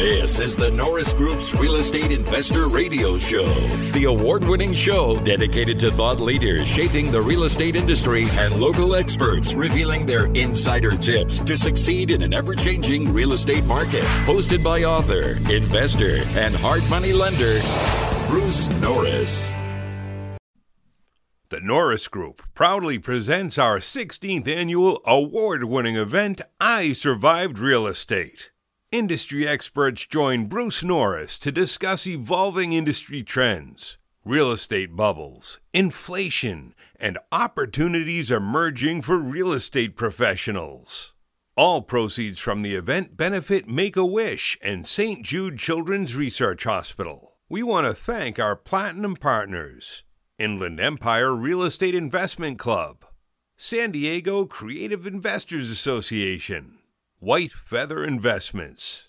[0.00, 3.44] This is the Norris Group's Real Estate Investor Radio Show,
[3.92, 8.94] the award winning show dedicated to thought leaders shaping the real estate industry and local
[8.94, 14.02] experts revealing their insider tips to succeed in an ever changing real estate market.
[14.24, 17.60] Hosted by author, investor, and hard money lender,
[18.26, 19.52] Bruce Norris.
[21.50, 28.50] The Norris Group proudly presents our 16th annual award winning event, I Survived Real Estate.
[28.92, 37.16] Industry experts join Bruce Norris to discuss evolving industry trends, real estate bubbles, inflation, and
[37.30, 41.14] opportunities emerging for real estate professionals.
[41.54, 45.24] All proceeds from the event benefit Make a Wish and St.
[45.24, 47.36] Jude Children's Research Hospital.
[47.48, 50.02] We want to thank our platinum partners
[50.36, 53.04] Inland Empire Real Estate Investment Club,
[53.56, 56.79] San Diego Creative Investors Association.
[57.22, 59.08] White Feather Investments,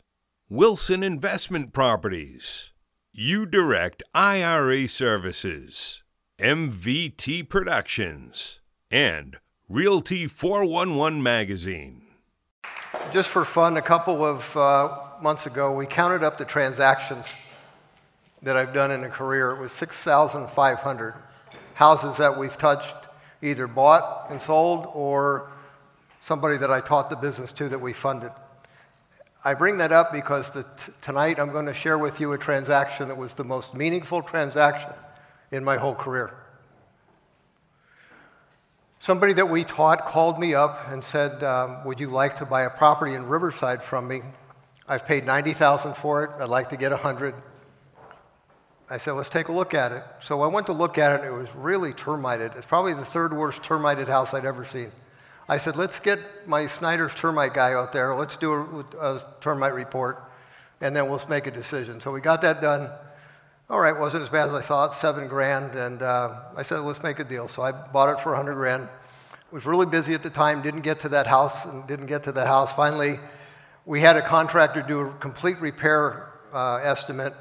[0.49, 2.71] Wilson Investment Properties,
[3.13, 6.03] U Direct IRA Services,
[6.37, 8.59] MVT Productions,
[8.91, 9.37] and
[9.69, 12.01] Realty 411 Magazine.
[13.13, 14.89] Just for fun, a couple of uh,
[15.21, 17.33] months ago, we counted up the transactions
[18.41, 19.51] that I've done in a career.
[19.51, 21.13] It was 6,500
[21.75, 23.07] houses that we've touched,
[23.41, 25.53] either bought and sold or
[26.21, 28.31] somebody that I taught the business to that we funded.
[29.43, 30.61] I bring that up because t-
[31.01, 34.91] tonight I'm going to share with you a transaction that was the most meaningful transaction
[35.51, 36.31] in my whole career.
[38.99, 42.61] Somebody that we taught called me up and said, um, Would you like to buy
[42.61, 44.21] a property in Riverside from me?
[44.87, 46.29] I've paid 90000 for it.
[46.39, 47.33] I'd like to get 100
[48.91, 50.03] I said, Let's take a look at it.
[50.19, 52.51] So I went to look at it, and it was really termited.
[52.57, 54.91] It's probably the third worst termited house I'd ever seen.
[55.51, 58.15] I said, let's get my Snyder's termite guy out there.
[58.15, 60.23] Let's do a, a, termite report,
[60.79, 61.99] and then we'll make a decision.
[61.99, 62.89] So we got that done.
[63.69, 65.75] All right, wasn't as bad as I thought, seven grand.
[65.75, 67.49] And uh, I said, let's make a deal.
[67.49, 68.87] So I bought it for 100 grand.
[69.51, 72.31] Was really busy at the time, didn't get to that house, and didn't get to
[72.31, 72.73] the house.
[72.73, 73.19] Finally,
[73.85, 77.33] we had a contractor do a complete repair uh, estimate.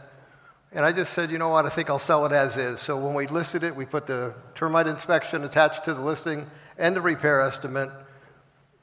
[0.72, 2.80] And I just said, you know what, I think I'll sell it as is.
[2.80, 6.96] So when we listed it, we put the termite inspection attached to the listing and
[6.96, 7.90] the repair estimate,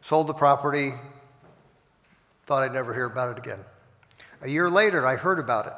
[0.01, 0.93] sold the property,
[2.45, 3.59] thought I'd never hear about it again.
[4.43, 5.73] A year later, I heard about it.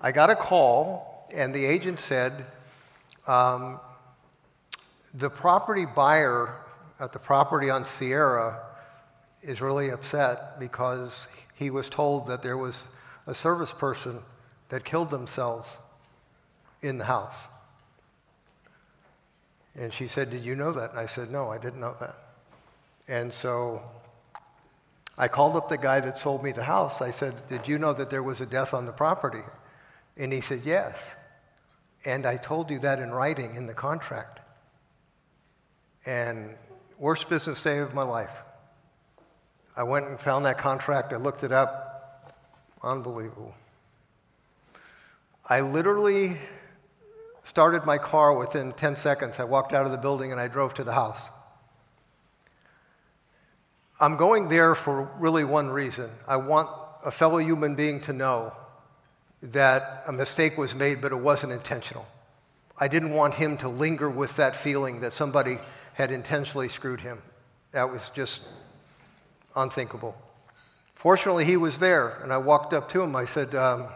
[0.00, 2.44] I got a call, and the agent said,
[3.28, 3.78] um,
[5.14, 6.56] the property buyer
[6.98, 8.60] at the property on Sierra
[9.42, 12.84] is really upset because he was told that there was
[13.28, 14.18] a service person
[14.70, 15.78] that killed themselves
[16.82, 17.46] in the house.
[19.78, 20.90] And she said, Did you know that?
[20.90, 22.16] And I said, No, I didn't know that.
[23.08, 23.82] And so
[25.18, 27.00] I called up the guy that sold me the house.
[27.00, 29.42] I said, Did you know that there was a death on the property?
[30.16, 31.16] And he said, Yes.
[32.04, 34.40] And I told you that in writing in the contract.
[36.04, 36.54] And
[36.98, 38.30] worst business day of my life.
[39.76, 41.12] I went and found that contract.
[41.12, 42.32] I looked it up.
[42.82, 43.54] Unbelievable.
[45.48, 46.38] I literally
[47.46, 49.38] started my car within 10 seconds.
[49.38, 51.30] I walked out of the building and I drove to the house.
[54.00, 56.10] I'm going there for really one reason.
[56.26, 56.68] I want
[57.04, 58.52] a fellow human being to know
[59.42, 62.08] that a mistake was made, but it wasn't intentional.
[62.78, 65.58] I didn't want him to linger with that feeling that somebody
[65.94, 67.22] had intentionally screwed him.
[67.70, 68.42] That was just
[69.54, 70.16] unthinkable.
[70.94, 73.14] Fortunately, he was there, and I walked up to him.
[73.14, 73.86] I said, um,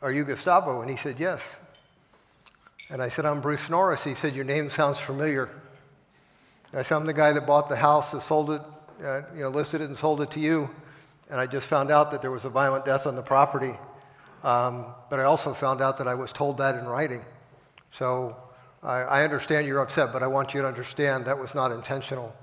[0.00, 0.80] Are you Gustavo?
[0.80, 1.56] And he said, Yes.
[2.90, 4.02] And I said, I'm Bruce Norris.
[4.02, 5.48] He said, Your name sounds familiar.
[6.72, 8.62] And I said, I'm the guy that bought the house that sold it,
[9.04, 10.68] uh, you know, listed it and sold it to you.
[11.30, 13.74] And I just found out that there was a violent death on the property.
[14.42, 17.24] Um, but I also found out that I was told that in writing.
[17.92, 18.36] So
[18.82, 22.34] I, I understand you're upset, but I want you to understand that was not intentional.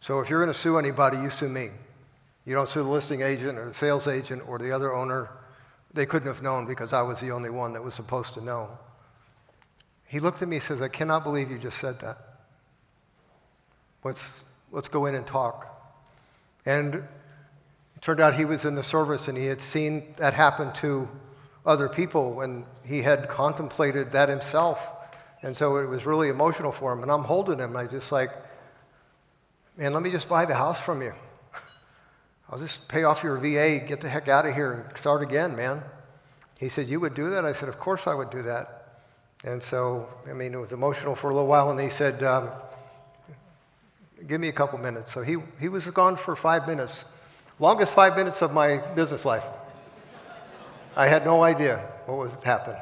[0.00, 1.70] So if you're going to sue anybody, you sue me.
[2.44, 5.30] You don't sue the listing agent or the sales agent or the other owner.
[5.92, 8.78] They couldn't have known because I was the only one that was supposed to know.
[10.06, 12.22] He looked at me and says, I cannot believe you just said that.
[14.04, 15.72] Let's, let's go in and talk.
[16.64, 20.72] And it turned out he was in the service and he had seen that happen
[20.74, 21.08] to
[21.64, 24.88] other people and he had contemplated that himself.
[25.42, 27.02] And so it was really emotional for him.
[27.02, 27.76] And I'm holding him.
[27.76, 28.30] and I just like,
[29.76, 31.14] man, let me just buy the house from you.
[32.50, 35.56] I'll just pay off your VA, get the heck out of here, and start again,
[35.56, 35.82] man.
[36.58, 37.44] He said, You would do that?
[37.44, 38.75] I said, Of course I would do that.
[39.46, 42.50] And so, I mean, it was emotional for a little while, and he said, um,
[44.26, 45.12] Give me a couple minutes.
[45.12, 47.04] So he, he was gone for five minutes,
[47.60, 49.44] longest five minutes of my business life.
[50.96, 52.80] I had no idea what was happening.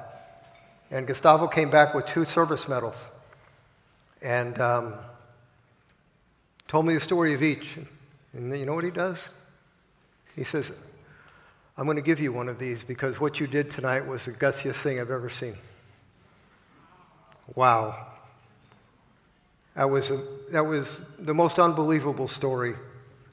[0.90, 3.10] And Gustavo came back with two service medals
[4.22, 4.94] and um,
[6.66, 7.78] told me the story of each.
[8.32, 9.28] And you know what he does?
[10.34, 10.72] He says,
[11.76, 14.32] I'm going to give you one of these because what you did tonight was the
[14.32, 15.56] gutsiest thing I've ever seen.
[17.54, 18.06] Wow.
[19.74, 20.20] That was, a,
[20.50, 22.74] that was the most unbelievable story.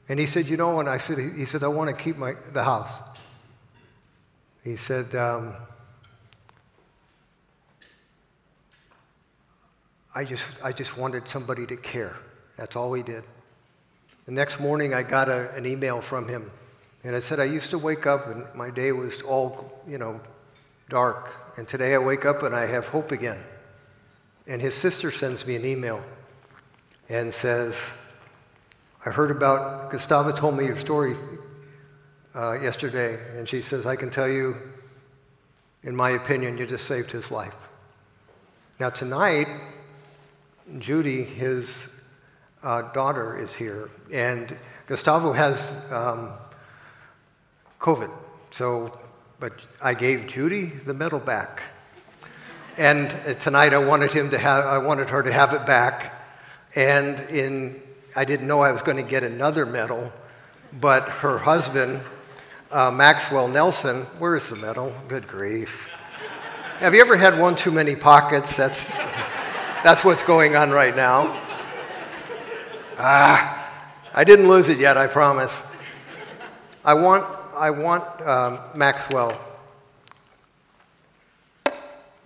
[0.09, 2.35] And he said, You know, and I said, He said, I want to keep my,
[2.53, 2.91] the house.
[4.63, 5.55] He said, um,
[10.13, 12.15] I just, I just wanted somebody to care.
[12.57, 13.25] That's all he did.
[14.25, 16.51] The next morning, I got a, an email from him,
[17.03, 20.21] and I said, I used to wake up and my day was all, you know,
[20.89, 21.35] dark.
[21.57, 23.39] And today I wake up and I have hope again.
[24.47, 26.03] And his sister sends me an email
[27.09, 27.93] and says,
[29.05, 31.15] I heard about, Gustavo told me your story
[32.33, 34.55] uh, yesterday, and she says, I can tell you,
[35.83, 37.55] in my opinion, you just saved his life.
[38.79, 39.47] Now, tonight,
[40.79, 41.89] Judy, his
[42.63, 44.55] uh, daughter, is here, and
[44.87, 46.31] Gustavo has um,
[47.79, 48.11] COVID.
[48.51, 48.99] So,
[49.39, 51.63] but I gave Judy the medal back.
[52.81, 56.11] And tonight I wanted him to have, I wanted her to have it back.
[56.73, 57.79] And in,
[58.15, 60.11] I didn't know I was going to get another medal,
[60.79, 62.01] but her husband,
[62.71, 64.95] uh, Maxwell Nelson, where is the medal?
[65.07, 65.91] Good grief.
[66.79, 68.57] Have you ever had one too many pockets?
[68.57, 68.97] That's,
[69.83, 71.39] that's what's going on right now.
[72.97, 73.71] Ah,
[74.11, 75.63] I didn't lose it yet, I promise.
[76.83, 77.25] I want,
[77.55, 79.39] I want um, Maxwell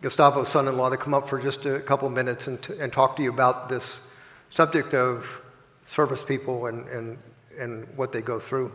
[0.06, 2.94] Gustavo's son in law to come up for just a couple minutes and, to, and
[2.94, 4.08] talk to you about this
[4.52, 5.42] subject of
[5.84, 7.18] service people and, and,
[7.58, 8.72] and what they go through.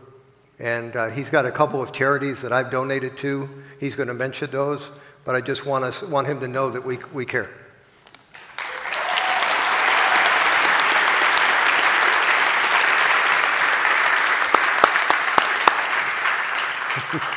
[0.58, 3.48] And uh, he's got a couple of charities that I've donated to.
[3.78, 4.90] He's going to mention those,
[5.24, 7.48] but I just want, us, want him to know that we, we care.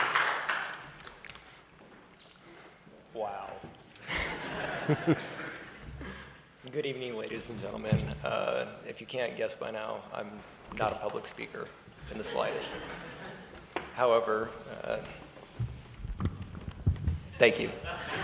[6.71, 7.97] Good evening, ladies and gentlemen.
[8.25, 10.29] Uh, if you can't guess by now, I'm
[10.77, 11.67] not a public speaker
[12.11, 12.75] in the slightest.
[13.95, 14.49] However,
[14.83, 14.97] uh,
[17.37, 17.69] thank you.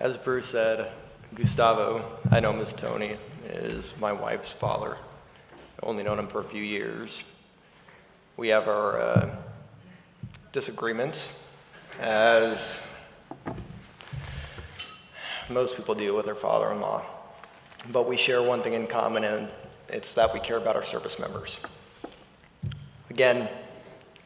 [0.00, 0.92] As Bruce said,
[1.34, 3.16] Gustavo, I know Miss Tony,
[3.46, 4.98] is my wife's father.
[5.78, 7.24] I've only known him for a few years.
[8.36, 9.36] We have our uh,
[10.50, 11.48] disagreements
[12.00, 12.86] as
[15.52, 17.02] most people do with their father in law.
[17.90, 19.48] But we share one thing in common, and
[19.88, 21.60] it's that we care about our service members.
[23.10, 23.48] Again,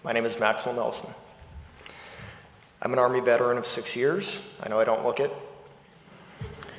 [0.05, 1.12] my name is Maxwell Nelson.
[2.81, 4.40] I'm an Army veteran of six years.
[4.62, 5.32] I know I don't look it.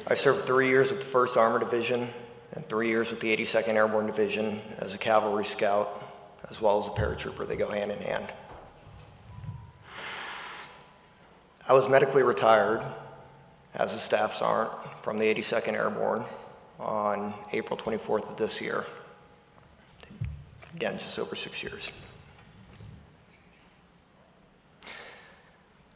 [0.07, 2.07] I served three years with the 1st Armored Division
[2.53, 6.01] and three years with the 82nd Airborne Division as a cavalry scout,
[6.49, 7.45] as well as a paratrooper.
[7.45, 8.27] They go hand in hand.
[11.67, 12.81] I was medically retired
[13.77, 16.25] as a staff sergeant from the 82nd Airborne
[16.79, 18.85] on April 24th of this year.
[20.75, 21.91] Again, just over six years.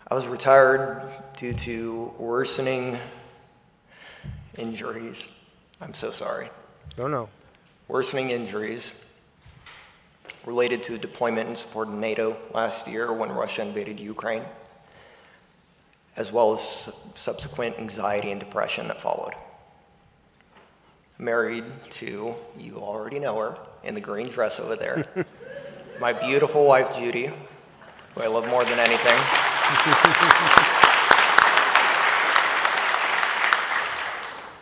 [0.08, 2.98] I was retired due to worsening
[4.58, 5.34] injuries.
[5.80, 6.50] I'm so sorry.
[6.98, 7.30] No, no.
[7.88, 9.06] Worsening injuries
[10.46, 14.44] related to a deployment in support of NATO last year when Russia invaded Ukraine
[16.16, 16.62] as well as
[17.16, 19.34] subsequent anxiety and depression that followed.
[21.18, 25.06] Married to, you already know her, in the green dress over there,
[26.00, 27.32] my beautiful wife, Judy,
[28.16, 29.18] who I love more than anything.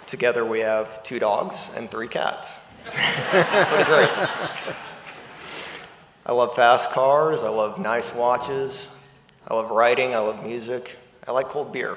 [0.05, 2.57] Together we have two dogs and three cats.
[2.85, 4.09] Pretty great.
[6.25, 8.89] I love fast cars, I love nice watches,
[9.47, 10.97] I love writing, I love music.
[11.29, 11.95] I like cold beer.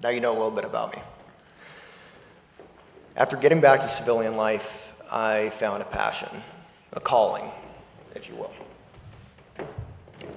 [0.00, 1.02] Now you know a little bit about me.
[3.16, 6.44] After getting back to civilian life, I found a passion,
[6.92, 7.50] a calling,
[8.14, 8.52] if you will.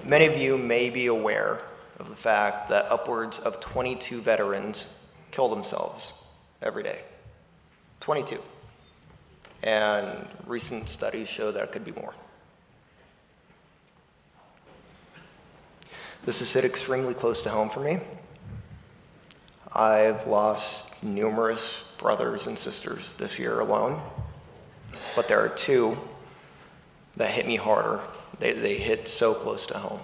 [0.04, 1.60] Many of you may be aware
[2.00, 4.98] of the fact that upwards of 22 veterans
[5.30, 6.20] kill themselves
[6.62, 7.02] every day.
[8.00, 8.42] 22.
[9.62, 12.12] And recent studies show that it could be more.
[16.24, 18.00] This has hit extremely close to home for me.
[19.70, 24.00] I've lost numerous brothers and sisters this year alone,
[25.14, 25.98] but there are two
[27.16, 28.00] that hit me harder.
[28.38, 30.00] They, they hit so close to home.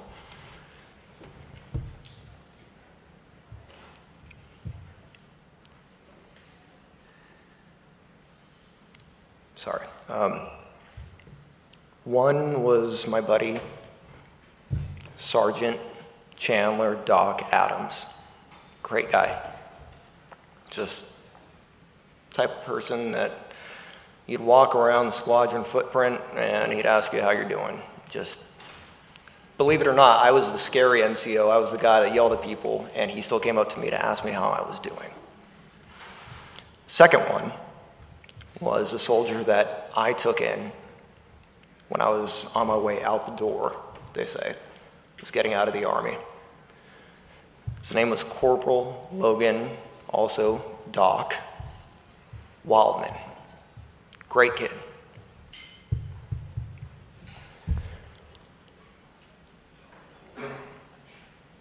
[9.54, 9.86] Sorry.
[10.10, 10.40] Um,
[12.04, 13.58] one was my buddy,
[15.16, 15.78] Sergeant
[16.40, 18.06] Chandler Doc Adams.
[18.82, 19.38] Great guy.
[20.70, 21.20] Just
[22.32, 23.30] type of person that
[24.26, 27.82] you'd walk around the squadron footprint and he'd ask you how you're doing.
[28.08, 28.50] Just
[29.58, 31.50] believe it or not, I was the scary NCO.
[31.50, 33.90] I was the guy that yelled at people, and he still came up to me
[33.90, 35.10] to ask me how I was doing.
[36.86, 37.52] Second one
[38.60, 40.72] was a soldier that I took in
[41.90, 43.76] when I was on my way out the door,
[44.14, 44.54] they say.
[44.54, 46.16] I was getting out of the Army.
[47.80, 49.70] His name was Corporal Logan,
[50.08, 51.34] also Doc
[52.64, 53.12] Wildman.
[54.28, 54.70] Great kid.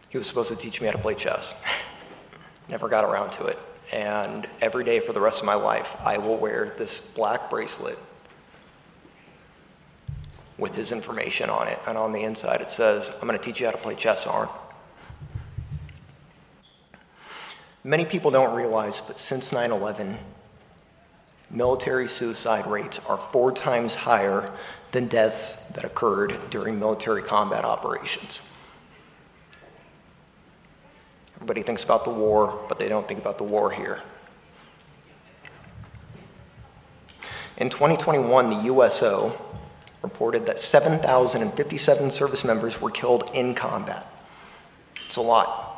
[0.10, 1.64] He was supposed to teach me how to play chess.
[2.70, 3.58] Never got around to it.
[3.92, 7.98] And every day for the rest of my life, I will wear this black bracelet
[10.58, 11.80] with his information on it.
[11.88, 14.28] And on the inside, it says, I'm going to teach you how to play chess,
[14.28, 14.50] Arn.
[17.84, 20.18] Many people don't realize, but since 9 11,
[21.50, 24.52] military suicide rates are four times higher
[24.92, 28.54] than deaths that occurred during military combat operations.
[31.36, 34.02] Everybody thinks about the war, but they don't think about the war here.
[37.58, 39.34] In 2021, the USO
[40.02, 44.06] reported that 7,057 service members were killed in combat.
[44.96, 45.69] It's a lot.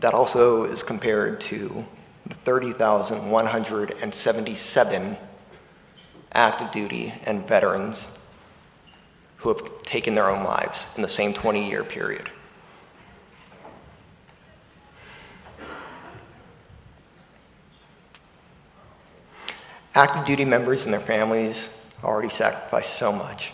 [0.00, 1.86] That also is compared to
[2.26, 5.16] the 30,177
[6.32, 8.18] active duty and veterans
[9.36, 12.30] who have taken their own lives in the same 20 year period.
[19.94, 23.52] Active duty members and their families already sacrificed so much.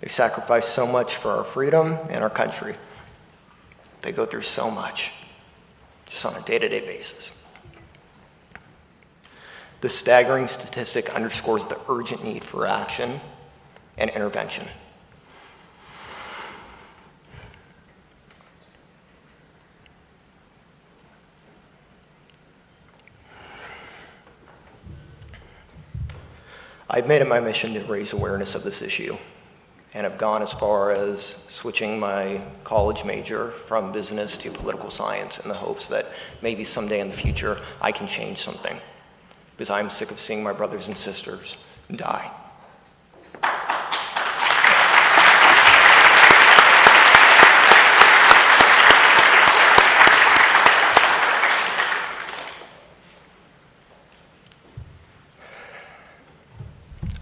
[0.00, 2.74] They sacrifice so much for our freedom and our country.
[4.00, 5.12] They go through so much
[6.06, 7.44] just on a day to day basis.
[9.80, 13.20] This staggering statistic underscores the urgent need for action
[13.96, 14.66] and intervention.
[26.90, 29.16] I've made it my mission to raise awareness of this issue
[29.94, 35.38] and have gone as far as switching my college major from business to political science
[35.38, 36.06] in the hopes that
[36.42, 38.78] maybe someday in the future I can change something
[39.56, 41.56] because I'm sick of seeing my brothers and sisters
[41.90, 42.30] die.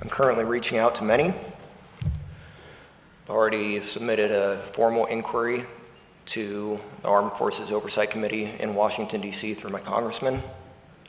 [0.03, 1.33] I'm currently reaching out to many.
[3.47, 5.67] Already submitted a formal inquiry
[6.25, 9.55] to the Armed Forces Oversight Committee in Washington, D.C.
[9.55, 10.43] through my congressman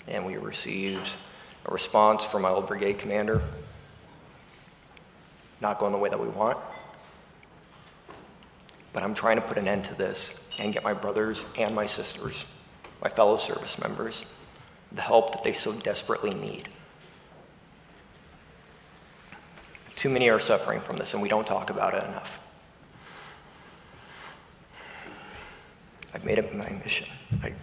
[0.08, 1.15] and we received
[1.65, 3.41] a response from my old brigade commander.
[5.62, 6.60] Not going the way that we want.
[8.94, 11.88] But I'm trying to put an end to this and get my brothers and my
[11.88, 12.46] sisters,
[13.01, 14.27] my fellow service members,
[14.91, 16.70] the help that they so desperately need.
[19.98, 22.48] Too many are suffering from this, and we don't talk about it enough.
[26.13, 27.10] I've made it my mission.
[27.42, 27.54] I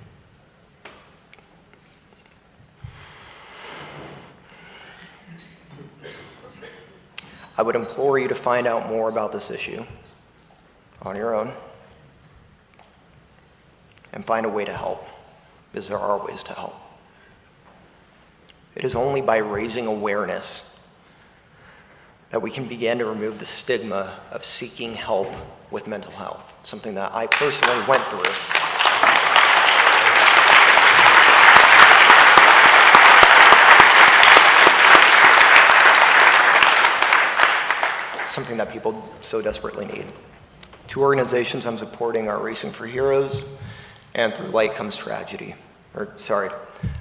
[7.57, 9.85] I would implore you to find out more about this issue
[11.03, 11.53] on your own
[14.13, 15.07] and find a way to help,
[15.71, 16.75] because there are ways to help.
[18.75, 20.74] It is only by raising awareness
[22.35, 25.33] that we can begin to remove the stigma of seeking help
[25.71, 28.25] with mental health, something that I personally went through.
[38.25, 40.07] something that people so desperately need.
[40.89, 43.57] Two organizations I'm supporting are Racing for Heroes
[44.13, 45.55] and Through Light Comes Tragedy.
[45.95, 46.51] Or, sorry,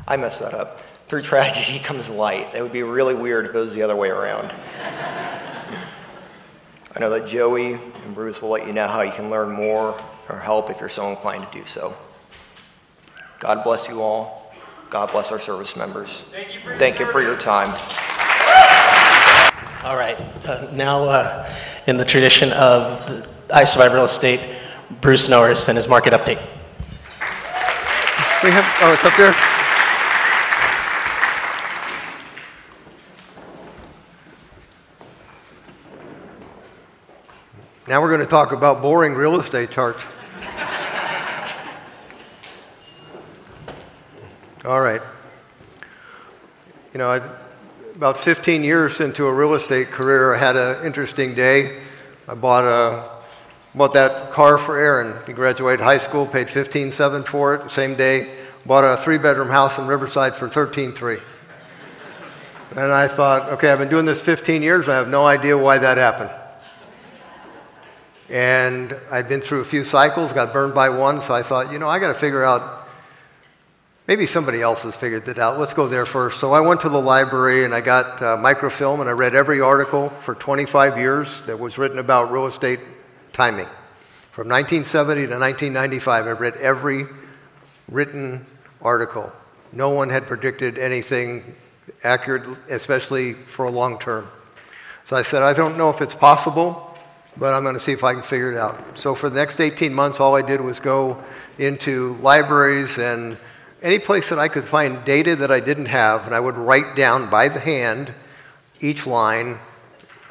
[0.08, 0.80] I messed that up.
[1.08, 2.48] Through tragedy comes light.
[2.56, 4.54] It would be really weird if it was the other way around.
[6.96, 10.00] I know that Joey and Bruce will let you know how you can learn more
[10.30, 11.96] or help if you're so inclined to do so.
[13.40, 14.54] God bless you all.
[14.92, 16.22] God bless our service members.
[16.22, 17.70] Thank you for, Thank your, you for your time.
[19.84, 20.18] All right.
[20.46, 21.50] Uh, now, uh,
[21.88, 24.40] in the tradition of the I Survive Real Estate,
[25.02, 26.40] Bruce Norris and his market update.
[28.44, 29.53] We have, oh, it's up there?
[37.86, 40.06] Now we're going to talk about boring real estate charts.
[44.64, 45.02] All right.
[46.94, 47.18] You know, I,
[47.96, 51.78] about 15 years into a real estate career, I had an interesting day.
[52.26, 53.12] I bought a
[53.76, 55.18] bought that car for Aaron.
[55.28, 57.70] He graduated high school, paid 15.7 for it.
[57.70, 58.32] Same day,
[58.66, 61.20] bought a three-bedroom house in Riverside for 13.3.
[62.78, 64.88] And I thought, okay, I've been doing this 15 years.
[64.88, 66.32] I have no idea why that happened.
[68.30, 71.80] And I'd been through a few cycles, got burned by one, so I thought, you
[71.80, 72.82] know, I got to figure out.
[74.06, 75.58] Maybe somebody else has figured it out.
[75.58, 76.42] Let's go there first.
[76.42, 79.62] So I went to the library and I got uh, microfilm and I read every
[79.62, 82.82] article for 25 years that was written about real estate
[83.32, 83.68] timing.
[84.32, 87.06] From 1970 to 1995, I read every
[87.90, 88.46] written
[88.82, 89.32] article.
[89.72, 91.56] No one had predicted anything
[92.04, 94.28] accurate, especially for a long term.
[95.06, 96.93] So I said, I don't know if it's possible,
[97.38, 98.98] but I'm going to see if I can figure it out.
[98.98, 101.24] So for the next 18 months, all I did was go
[101.58, 103.38] into libraries and
[103.82, 106.96] any place that I could find data that I didn't have, and I would write
[106.96, 108.14] down by the hand
[108.80, 109.60] each line.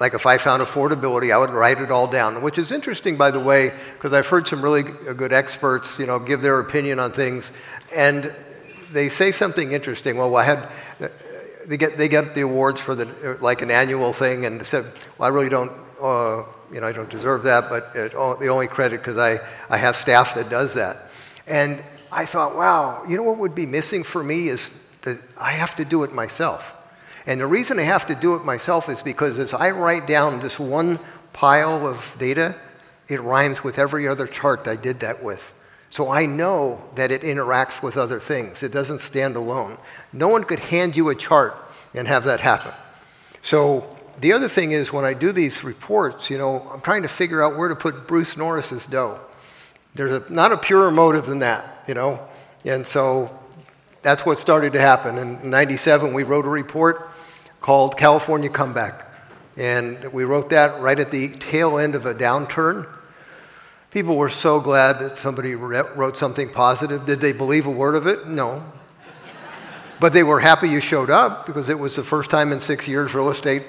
[0.00, 3.30] Like if I found affordability, I would write it all down, which is interesting, by
[3.30, 7.12] the way, because I've heard some really good experts, you know, give their opinion on
[7.12, 7.52] things,
[7.94, 8.34] and
[8.90, 10.16] they say something interesting.
[10.16, 10.68] Well, I had
[11.66, 14.86] they get they get the awards for the like an annual thing, and said,
[15.18, 15.72] well, I really don't.
[16.00, 19.76] Uh, you know, I don't deserve that, but it, the only credit because I, I
[19.76, 21.10] have staff that does that.
[21.46, 25.52] And I thought, wow, you know what would be missing for me is that I
[25.52, 26.78] have to do it myself.
[27.26, 30.40] And the reason I have to do it myself is because as I write down
[30.40, 30.98] this one
[31.32, 32.54] pile of data,
[33.08, 35.58] it rhymes with every other chart I did that with.
[35.90, 38.62] So I know that it interacts with other things.
[38.62, 39.76] It doesn't stand alone.
[40.12, 41.54] No one could hand you a chart
[41.94, 42.72] and have that happen.
[43.42, 47.08] So the other thing is when I do these reports, you know, I'm trying to
[47.08, 49.18] figure out where to put Bruce Norris's dough.
[49.96, 52.28] There's a, not a purer motive than that, you know.
[52.64, 53.36] And so
[54.02, 55.18] that's what started to happen.
[55.18, 57.10] In 97, we wrote a report
[57.60, 59.04] called California Comeback.
[59.56, 62.86] And we wrote that right at the tail end of a downturn.
[63.90, 67.04] People were so glad that somebody wrote something positive.
[67.06, 68.28] Did they believe a word of it?
[68.28, 68.62] No.
[69.98, 72.86] But they were happy you showed up because it was the first time in six
[72.86, 73.64] years real estate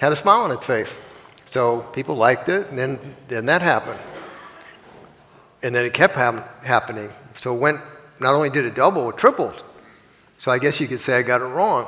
[0.00, 0.98] had a smile on its face.
[1.44, 3.98] So people liked it, and then, then that happened.
[5.62, 7.10] And then it kept ha- happening.
[7.34, 7.80] So it went,
[8.18, 9.62] not only did it double, it tripled.
[10.38, 11.86] So I guess you could say I got it wrong.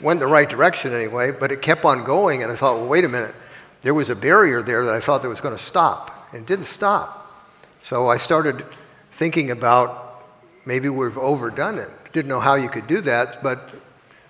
[0.00, 3.04] went the right direction anyway, but it kept on going, and I thought, well, wait
[3.04, 3.34] a minute.
[3.82, 6.46] There was a barrier there that I thought that was going to stop, and it
[6.46, 7.30] didn't stop.
[7.82, 8.64] So I started
[9.10, 10.24] thinking about
[10.64, 11.90] maybe we've overdone it.
[12.14, 13.60] Didn't know how you could do that, but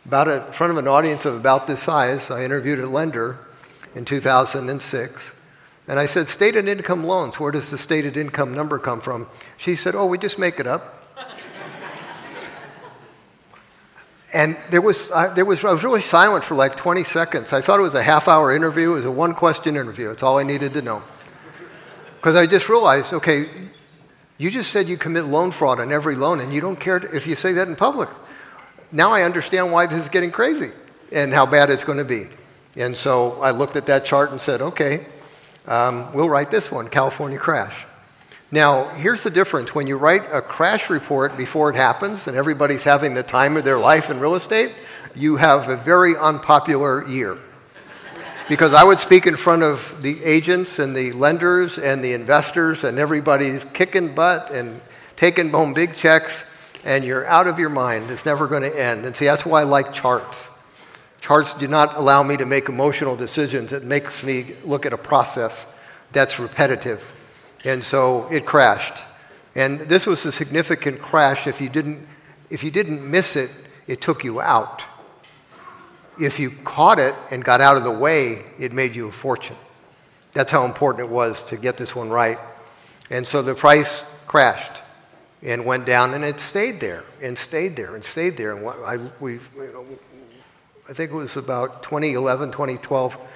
[0.06, 3.40] about in front of an audience of about this size, I interviewed a lender
[3.94, 5.34] in 2006.
[5.86, 9.26] And I said, stated income loans, where does the stated income number come from?
[9.56, 11.06] She said, oh, we just make it up.
[14.32, 17.52] and there was, uh, there was, I was really silent for like 20 seconds.
[17.52, 18.92] I thought it was a half hour interview.
[18.92, 20.10] It was a one question interview.
[20.10, 21.02] It's all I needed to know.
[22.16, 23.46] Because I just realized, okay,
[24.38, 27.26] you just said you commit loan fraud on every loan, and you don't care if
[27.26, 28.08] you say that in public
[28.92, 30.70] now I understand why this is getting crazy
[31.12, 32.26] and how bad it's going to be.
[32.76, 35.06] And so I looked at that chart and said, okay,
[35.66, 37.86] um, we'll write this one California crash.
[38.50, 39.74] Now, here's the difference.
[39.74, 43.64] When you write a crash report before it happens and everybody's having the time of
[43.64, 44.72] their life in real estate,
[45.16, 47.38] you have a very unpopular year.
[48.48, 52.84] Because I would speak in front of the agents and the lenders and the investors,
[52.84, 54.80] and everybody's kicking butt and
[55.16, 56.53] taking home big checks
[56.84, 58.10] and you're out of your mind.
[58.10, 59.06] It's never going to end.
[59.06, 60.50] And see, that's why I like charts.
[61.20, 63.72] Charts do not allow me to make emotional decisions.
[63.72, 65.74] It makes me look at a process
[66.12, 67.02] that's repetitive.
[67.64, 69.02] And so it crashed.
[69.54, 71.46] And this was a significant crash.
[71.46, 72.06] If you didn't,
[72.50, 73.50] if you didn't miss it,
[73.86, 74.82] it took you out.
[76.20, 79.56] If you caught it and got out of the way, it made you a fortune.
[80.32, 82.38] That's how important it was to get this one right.
[83.08, 84.83] And so the price crashed
[85.44, 88.56] and went down, and it stayed there and stayed there and stayed there.
[88.56, 89.36] And I, we,
[90.88, 93.28] I think it was about 2011, 2012.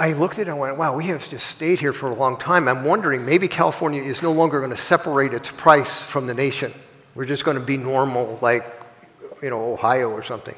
[0.00, 2.36] I looked at it and went, wow, we have just stayed here for a long
[2.36, 2.68] time.
[2.68, 6.72] I'm wondering maybe California is no longer going to separate its price from the nation.
[7.14, 8.64] We're just going to be normal like,
[9.42, 10.54] you know, Ohio or something.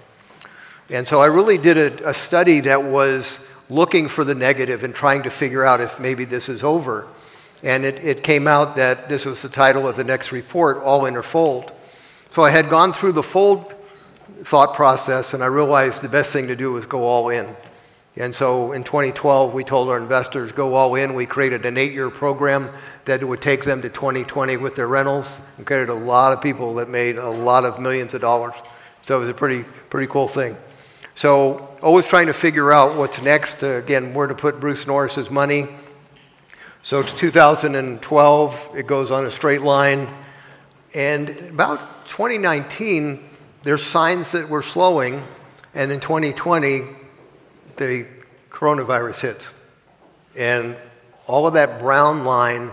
[0.88, 4.94] And so I really did a, a study that was looking for the negative and
[4.94, 7.08] trying to figure out if maybe this is over.
[7.62, 11.04] And it, it came out that this was the title of the next report, All
[11.06, 11.72] In or Fold.
[12.30, 13.74] So I had gone through the fold
[14.44, 17.54] thought process and I realized the best thing to do was go all in.
[18.16, 21.14] And so in 2012, we told our investors, go all in.
[21.14, 22.68] We created an eight year program
[23.04, 26.74] that would take them to 2020 with their rentals and created a lot of people
[26.74, 28.54] that made a lot of millions of dollars.
[29.02, 30.56] So it was a pretty, pretty cool thing.
[31.14, 33.62] So always trying to figure out what's next.
[33.62, 35.68] Uh, again, where to put Bruce Norris's money.
[36.82, 40.08] So to 2012, it goes on a straight line.
[40.94, 43.22] And about 2019,
[43.62, 45.22] there's signs that we're slowing.
[45.74, 46.82] And in 2020,
[47.76, 48.06] the
[48.50, 49.52] coronavirus hits.
[50.36, 50.76] And
[51.26, 52.70] all of that brown line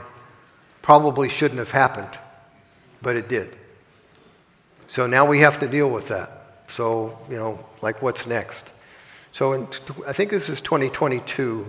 [0.81, 2.17] probably shouldn't have happened,
[3.01, 3.55] but it did.
[4.87, 6.63] So now we have to deal with that.
[6.67, 8.71] So, you know, like what's next?
[9.33, 9.67] So in,
[10.07, 11.65] I think this is 2022,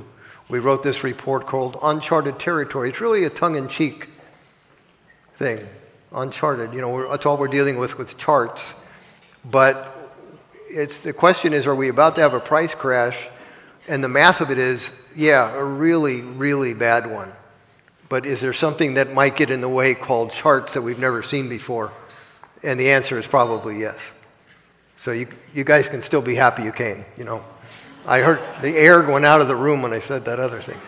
[0.49, 2.89] we wrote this report called Uncharted Territory.
[2.89, 4.09] It's really a tongue in cheek
[5.37, 5.67] thing.
[6.13, 8.75] Uncharted, you know, that's all we're dealing with with charts.
[9.45, 9.95] But
[10.69, 13.29] it's, the question is are we about to have a price crash?
[13.87, 17.33] And the math of it is, yeah, a really, really bad one.
[18.09, 21.23] But is there something that might get in the way called charts that we've never
[21.23, 21.93] seen before?
[22.63, 24.13] And the answer is probably yes.
[24.97, 27.45] So you, you guys can still be happy you came, you know.
[28.09, 30.81] I heard the air going out of the room when I said that other thing.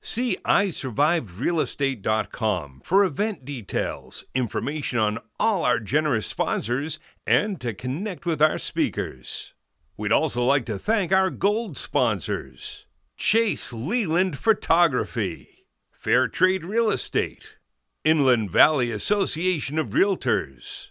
[0.00, 8.40] See isurvivedrealestate.com for event details, information on all our generous sponsors, and to connect with
[8.40, 9.52] our speakers.
[9.98, 12.86] We'd also like to thank our gold sponsors
[13.18, 17.58] Chase Leland Photography, Fair Trade Real Estate,
[18.02, 20.88] Inland Valley Association of Realtors,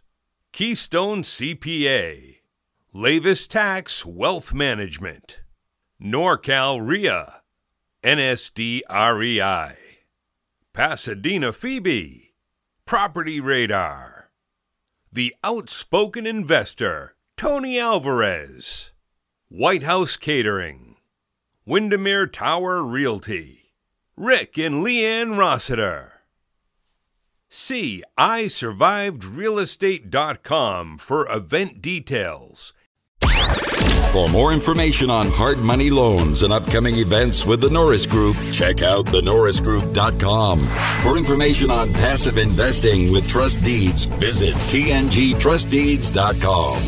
[0.54, 2.41] Keystone CPA,
[2.94, 5.42] Lavis Tax Wealth Management,
[6.02, 7.42] NorCal RIA.
[8.04, 9.76] NSDREI,
[10.74, 12.32] Pasadena FIBI,
[12.88, 14.32] Property Radar,
[15.14, 18.92] The Outspoken Investor, Tony Alvarez,
[19.50, 20.96] White House Catering,
[21.64, 23.72] Windermere Tower Realty,
[24.18, 26.14] Rick and Leanne Rossiter.
[27.50, 32.74] See isurvivedrealestate.com for event details
[34.12, 38.82] for more information on hard money loans and upcoming events with the Norris Group, check
[38.82, 40.60] out thenorrisgroup.com.
[41.04, 46.84] For information on passive investing with trust deeds, visit tngtrustdeeds.com.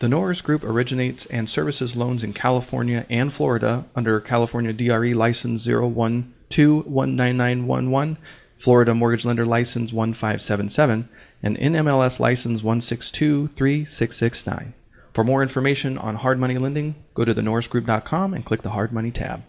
[0.00, 5.66] The Norris Group originates and services loans in California and Florida under California DRE license
[5.66, 8.16] 012-19911,
[8.58, 11.08] Florida Mortgage Lender license 1577,
[11.42, 14.74] and NMLS license 1623669.
[15.14, 19.10] For more information on hard money lending, go to thenorrisgroup.com and click the hard money
[19.10, 19.42] tab.